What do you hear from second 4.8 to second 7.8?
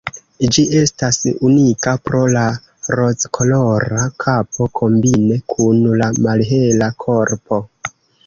kombine kun la malhela korpo.